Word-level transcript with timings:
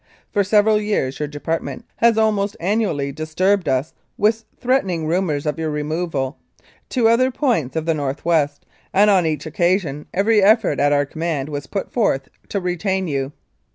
"For 0.31 0.43
several 0.43 0.81
years 0.81 1.19
your 1.19 1.27
Department 1.27 1.85
has 1.97 2.17
almost 2.17 2.57
annually 2.59 3.11
disturbed 3.11 3.69
us 3.69 3.93
with 4.17 4.45
threatened 4.59 5.07
rumours 5.07 5.45
of 5.45 5.59
your 5.59 5.69
removal 5.69 6.39
to 6.89 7.07
other 7.07 7.29
points 7.29 7.75
of 7.75 7.85
the 7.85 7.93
North 7.93 8.25
West, 8.25 8.65
and 8.95 9.11
on 9.11 9.27
each 9.27 9.45
occasion 9.45 10.07
every 10.11 10.41
effort 10.41 10.79
at 10.79 10.91
our 10.91 11.05
command 11.05 11.49
was 11.49 11.67
put 11.67 11.91
forth 11.91 12.29
to 12.49 12.59
retain 12.59 13.07
you. 13.07 13.31